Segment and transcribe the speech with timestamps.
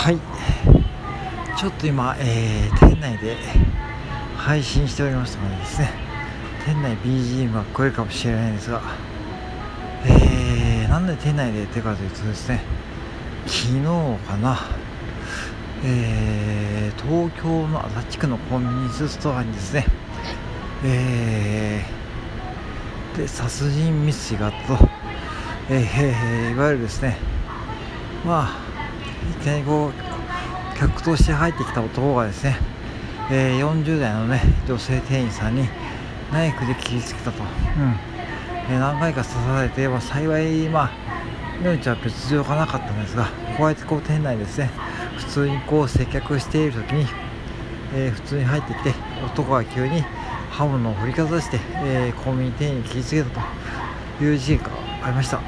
[0.00, 0.18] はい。
[1.58, 3.36] ちょっと今、えー、店内で
[4.34, 5.90] 配信しておりますのでですね
[6.64, 8.80] 店内 BGM が聞こえるかもしれないんですが
[10.06, 12.62] えー、なんで店内でやってるかというとですね
[13.46, 13.82] 昨日
[14.26, 14.58] かな
[15.84, 19.84] えー、東京の足立区のコンビニエンスストアにですね
[20.82, 24.88] えー、で殺人未遂があったと、
[25.68, 27.18] えー、いわゆるですね
[28.24, 28.69] まあ
[29.42, 32.58] きなりこう客として入ってきた男がですね、
[33.30, 35.68] えー、40代のね女性店員さんに
[36.32, 38.10] ナイフで切りつけたと、うん。
[38.70, 40.90] えー、何回か刺されて、まあ、幸い、まあ、
[41.60, 44.70] 命は別状がなかったんですがこうやってこう店内ですね
[45.18, 47.06] 普通にこう接客している時に、
[47.94, 48.94] えー、普通に入ってきて
[49.24, 50.02] 男が急に
[50.50, 53.30] 刃物を振りかざして、えー、コンビニ店員に切りつけた
[54.18, 54.70] という事件が
[55.02, 55.40] ありました。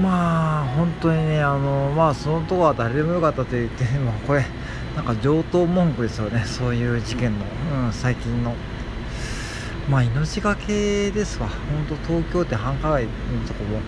[0.00, 4.44] まあ本当にねあのまあそのとこは誰でもよかったと言ってもこれ
[4.96, 7.44] なんか上等文句ですよね そういう事件の、
[7.86, 8.54] うん、最近の。
[9.90, 11.48] まあ命がけですわ。
[11.48, 13.10] 本当東京って繁華街の
[13.48, 13.80] とこも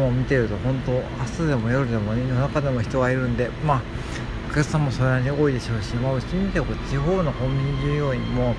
[0.00, 3.80] もう見てると本当朝でも夜でも夜中でも人がいるんでまあ
[4.50, 8.54] お客さんもそれなりに多いでしょうしまあうち見てこ地方のコンビニ従業員も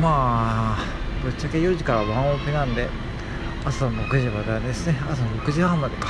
[0.00, 0.78] まあ
[1.22, 2.88] ぶっちゃけ4時からワンオペなんで
[3.64, 6.08] 朝の6時までですね朝の6時半までか。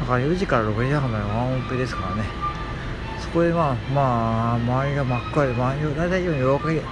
[0.00, 2.24] だから4時から6時半までワンオペですからね。
[3.20, 6.82] そこでまあまあ周りが真っ暗で、まあ、大体夜夜明け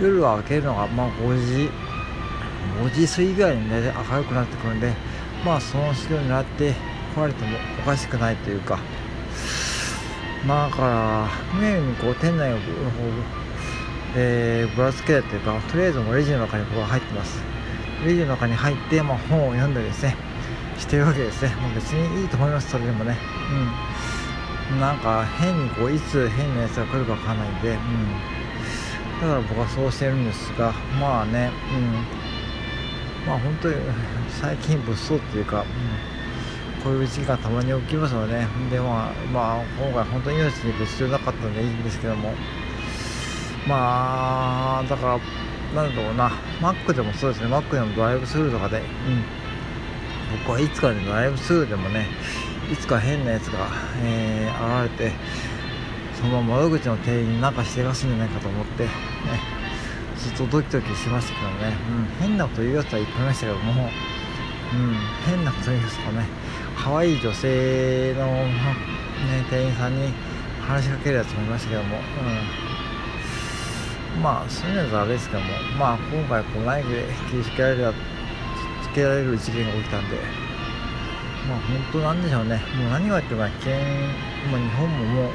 [0.00, 1.70] 夜は明けるのがまあ5時
[2.82, 4.92] 5時過ぎぐらいに大体明るくなってくるんで
[5.44, 6.74] まあその隙を狙って
[7.14, 8.78] 来られてもおかしくないというか。
[10.46, 12.62] まあだから目にこう店内の方
[14.18, 17.42] えー、ぶらつけたというかとりあえずもうレジの中にここが入ってます。
[18.04, 20.16] レジの中に入って、まあ、本を読んだりですね
[20.78, 21.54] してるわけですね。
[21.56, 22.70] もう別にいいと思います。
[22.70, 23.16] それでもね。
[24.70, 24.80] うん。
[24.80, 31.50] なんか変にこういつ変なやつが来るかわかんないんで、うん、だから僕はそうしてるんですがまあね。
[31.72, 33.26] うん。
[33.26, 33.76] まあ本当に
[34.40, 35.64] 最近物騒っていうか、
[36.78, 42.32] うん、こういう事件がたまに起きますので、ね、でまあ、まあ、今回本当に命に別状なかったのでいいんですけども。
[43.66, 45.18] まあだから
[45.74, 48.84] なんだろうな、マックでもそうですね、マックでもドライブスルーとかで、うん、
[50.44, 52.06] 僕はいつかね、ドライブスルーでもね、
[52.72, 53.68] いつか変なやつが、
[54.02, 55.12] えー、現れて、
[56.20, 58.90] その窓口の店員に何かしてがすんじゃないかと思って、ね、
[60.16, 61.76] ずっとドキドキしましたけどね、
[62.20, 64.96] うん、変なこと言うやつはいっぱいいましたけども、うん、
[65.26, 66.26] 変なこと言うやつとかね、
[66.76, 68.52] 可愛い女性の、ね、
[69.50, 70.12] 店員さんに
[70.66, 72.65] 話しかけるやつもいましたけども、うん。
[74.22, 75.46] まあそういうのはあれですけども
[75.78, 77.94] まあ今回こうナイフで切りつけられる
[78.82, 80.16] つけられる事件が起きたんで
[81.48, 82.60] まあ本当なんでしょうね。
[82.76, 83.74] もう何があっても危険、
[84.50, 85.32] まあ、日本ももう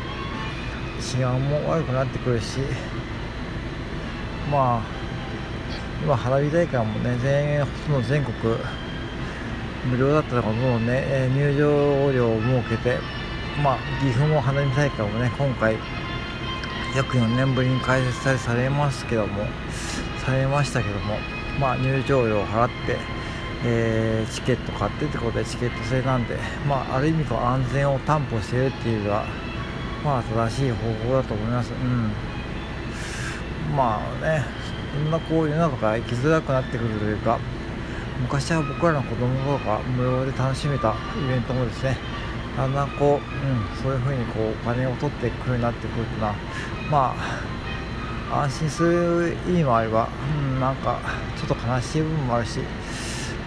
[1.01, 2.59] 治安も悪くなってくるし
[4.51, 4.81] まあ
[6.03, 8.55] 今花火大会もね全員ほとんど全国
[9.85, 12.97] 無料だったのがもうね入場料を設けて
[13.63, 15.75] まあ岐阜も花火大会もね今回
[16.95, 19.45] 約4年ぶりに開設されされますけども
[20.25, 21.17] されましたけども
[21.59, 22.97] まあ入場料を払って、
[23.65, 26.37] えー、チケット買ってってことでチケット制なんで
[26.67, 29.25] まあある意味こう安全を担保しているっていうのは
[30.03, 31.71] まあ正しい方法だと思います。
[31.71, 32.11] うん。
[33.75, 34.43] まあね
[34.93, 37.39] そんなこう世の中が生きづらくなってくるというか
[38.21, 40.93] 昔は僕らの子供の頃から無料で楽しめた
[41.23, 41.97] イベントもですね
[42.57, 46.35] だんだんこう、うん、そういうふうにこうお金を取っていくようになってくるというのは
[46.91, 47.15] ま
[48.29, 50.99] あ安心する意味もあれば、うん、なんか
[51.37, 52.59] ちょっと悲しい部分もあるし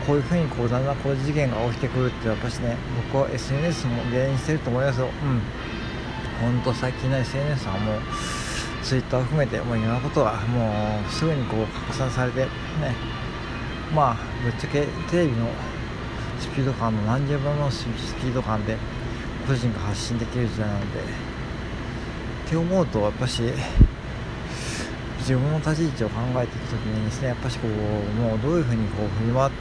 [0.06, 2.76] こういうふうにこうだんだんこう事件が起きてくるってやっぱしね
[3.12, 5.06] 僕は SNS も原因してると思いますよ。
[5.06, 5.40] うん。
[6.40, 8.00] 本当最近の SNS はもう
[8.82, 12.48] Twitter を含めてもういろんなことがもうすぐにこう拡散されてね。
[13.94, 15.48] まあぶっちゃけテレビの
[16.40, 17.86] スピード感の何十倍のス
[18.20, 18.76] ピード感で
[19.46, 21.00] 個人が発信できる時代なので
[22.46, 23.42] って思うとやっぱし
[25.18, 29.56] 自分の立ち位置を考えていく時にですねやっぱしこうもうどういうふうにこう振り回って、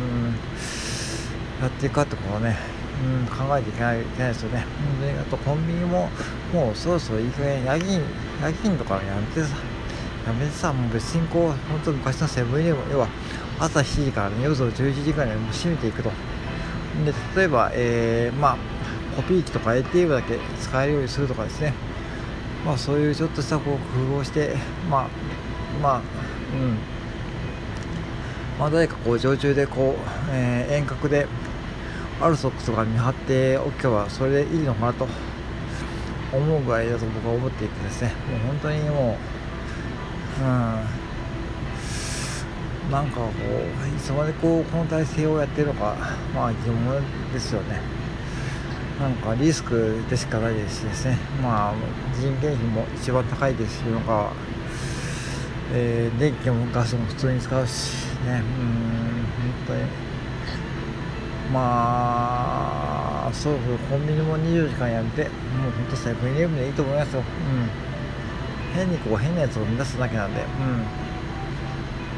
[0.00, 2.56] うん、やっていくかってことね、
[3.04, 4.64] うん、考えていけないといけないですよね。
[5.00, 6.08] であとコンビニも
[6.52, 8.02] もうそろそろいい加減夜勤
[8.42, 9.56] 夜勤とかやめてさ
[10.26, 13.08] やめてさもう別にこう本当昔のセブンイレブン要は
[13.60, 16.10] 朝7時からね夜11時からいに閉めていくと。
[17.04, 18.56] で例えば、えー、まあ
[19.14, 21.72] コピー機とか ATM だけ使えるようにするとかですね。
[22.66, 24.56] まあそういうちょっとしたこう工夫をして
[24.90, 25.08] まあ
[25.80, 26.00] まあう
[26.56, 26.76] ん。
[28.58, 30.00] まあ誰かこう常駐でこう、
[30.32, 31.26] えー、遠隔で
[32.20, 35.06] アルソックスとか見張っておけばそれでいいのかなと
[36.32, 38.12] 思うぐらいだと僕は思っていてですね。
[38.30, 39.16] もう本当にも
[40.40, 41.06] ううん。
[42.90, 45.96] なんかこういつまでこうこの体制をやってるのか
[46.34, 47.02] まあ疑問
[47.32, 47.80] ですよね。
[49.00, 51.18] なんかリスクでしかないですしですね。
[51.42, 51.74] まあ
[52.14, 54.32] 人件費も一番高いですしのか、
[55.74, 58.42] えー、電気もガスも普通に使うしね。
[58.58, 58.66] うん
[59.66, 59.82] 本当に。
[61.52, 63.54] まあそう
[63.90, 65.24] コンビニも24時間やめて。
[65.24, 65.32] もう
[65.72, 67.20] 本当セブンイレブンでいいと思いますよ。
[67.20, 68.74] うん。
[68.74, 70.40] 変にこう変なやつを生み出すだけなんで。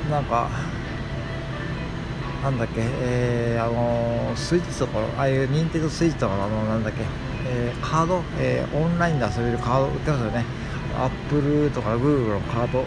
[0.07, 0.11] うん。
[0.13, 0.49] なんか
[2.43, 7.03] なんだっけ、えー、あのスイッチとかああいう任天堂スイッチとかのあのなんだっけ、
[7.47, 10.45] えー、カード、えー、オンラインで遊べるカード売ってますよね。
[10.97, 12.85] アップルとかグーグルのカード。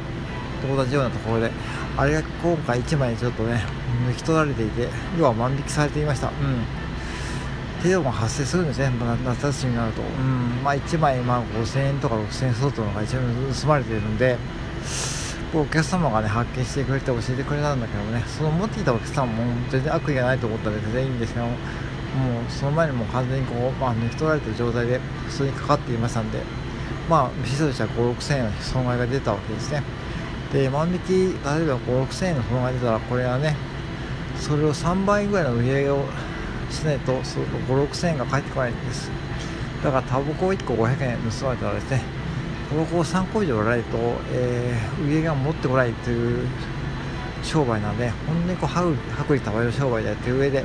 [0.61, 1.51] と同じようなところで。
[1.97, 3.61] あれが今回1枚ちょっとね
[4.07, 4.87] 抜き取られていて
[5.19, 6.27] 要は万引きされていました。
[6.27, 6.33] うん。
[7.81, 8.91] 程度も発生するんですね、
[9.25, 10.63] 夏休みになると、うん。
[10.63, 13.23] まあ、1枚まあ5000円とか6000円相当のが一番
[13.59, 14.37] 盗まれているんで、
[15.53, 21.55] お客様がね発見してくれて教えてくれたんだけどねその持っていたお客様も全然悪意がないと思ったら全然いいんですけどもう
[22.49, 26.41] その前にもう完全にこう、まあ、抜き取られてる状態で普通にかかっていましたんで
[27.09, 29.83] まあ店としては5 6000円の損害が出たわけですね。
[30.53, 33.55] で万引き例えば5 6000円の損害が出たらこれはね
[34.37, 36.05] それを3倍ぐらいの売り上げを
[36.69, 39.11] しないとその5 6 0円が返ってこないんです。
[39.83, 42.20] だからタバコ1個500円盗まれたらですね
[42.71, 43.97] タバコを3個以上売らないと、
[44.31, 46.47] えー、上げが持ってこないという
[47.43, 50.63] 商売なんで、本当にこう薄利多売の商売でやってる上で、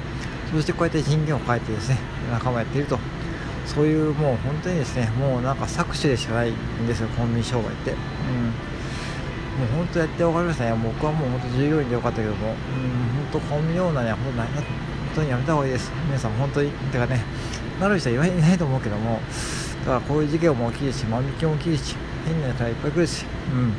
[0.52, 1.98] そしてこうやって人間を変えてですね、
[2.30, 2.96] 仲間やっていると、
[3.66, 7.90] そういうもう本当にですね、もうなんか搾取でしかないんですよ、コンビニ商売って。
[7.90, 7.96] うん。
[7.96, 10.80] もう本当やって分かりましたね。
[10.80, 12.56] 僕はもう本当従業員でよかったけども、うん、本
[13.32, 14.32] 当コンビニオーナーには本
[15.16, 15.90] 当にやめた方がいいです。
[16.06, 16.70] 皆さん本当に。
[16.70, 17.24] てかね、
[17.80, 19.20] なる人は言わないと思うけども、
[19.86, 21.96] からこういう事件も起きるし万引きも起きるし
[22.26, 23.72] 変なやつがいっぱい来るし、うん、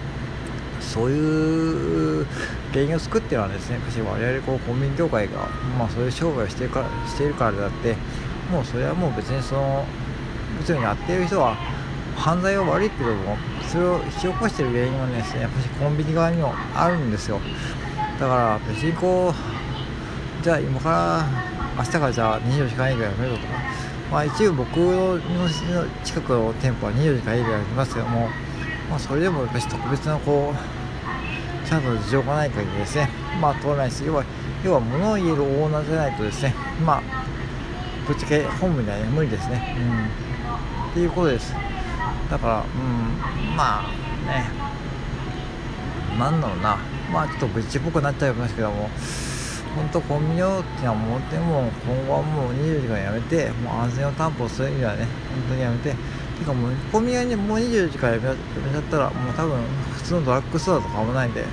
[0.81, 2.25] そういう
[2.71, 7.95] 原因を作ってるのはですね我々こうコンビニ業界が、まあ、そういう商売をしてるからしているからであって
[8.51, 9.85] もうそれはもう別にその
[10.61, 11.55] 物にやっている人は
[12.15, 13.37] 犯罪は悪いけども
[13.69, 17.39] それを引き起こしている原因はですねやっぱりコンビニ側にもあるんですよ。
[18.19, 19.33] だから別にこ
[20.41, 21.25] うじゃあ今から
[21.77, 23.47] 明日からじゃあ24時間以外やめろとか
[24.11, 25.19] まあ、一部僕の
[26.03, 28.29] 近くの店舗は24時間営業ありますけども、
[28.89, 33.09] まあ、それでもやっぱり特別なこうちゃんと事情がない限りですね。
[33.41, 34.23] まあ通らないし要は
[34.63, 36.55] 要は物を言えるオーナーじゃないとですね。
[36.85, 37.01] まあ
[38.07, 39.75] ぶっちゃけ本部には、ね、無理ですね。
[39.77, 40.91] うん。
[40.91, 41.53] っていうことです。
[42.31, 43.55] だからうん。
[43.57, 43.87] まあ
[44.25, 44.45] ね。
[46.17, 46.77] なんだろうな。
[47.11, 48.89] まあちょっと愚痴っぽくなっちゃいますけども。
[49.77, 55.95] 本当コンビニをって思っても今後はもう24時間やめてもう安全を担保する意味ではね本当にやめて
[56.39, 59.61] てかもうコンビニはねもう24時間やめやめちゃったらもう多分
[59.93, 61.45] 普通のドラッグストアとか危ないんで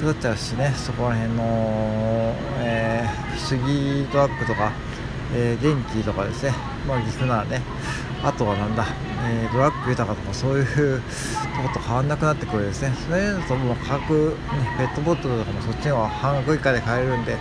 [0.00, 4.72] 下っちゃうしねそこら辺の、えー、不思議ドラッグとか、
[5.34, 6.52] えー、電気とかですね
[6.88, 7.60] まあ岐阜ならね
[8.24, 8.86] あとはなんだ、
[9.28, 12.94] えー、ドラッグ豊かとかそういうとこと変わんなくなってくるですね。
[13.06, 14.34] それだともう価格、ね、
[14.78, 17.36] ペットボトルとかもそっちの方が半額以下で買えるんで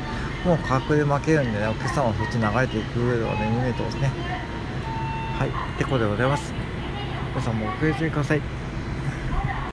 [0.45, 4.11] もう価格で負けるんでねお客さんはそっちに流れていく上ではね見えてますね。
[5.39, 6.53] はいってことでございます。
[7.29, 8.62] 皆さんもお気をつけください。